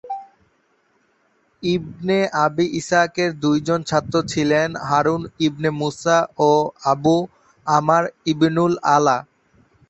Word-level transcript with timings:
ইবনে 1.63 2.17
আবি 2.43 2.65
ইসহাকের 2.79 3.29
দুইজন 3.43 3.79
ছাত্র 3.89 4.15
ছিলেন 4.31 4.69
হারুন 4.89 5.21
ইবনে 5.47 5.69
মুসা 5.79 6.17
ও 6.41 6.51
আবু 6.91 7.17
আমর 7.67 8.03
ইবনুল 8.31 8.73
আলা। 8.95 9.17